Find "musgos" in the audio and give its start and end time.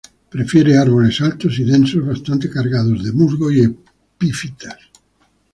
3.11-3.53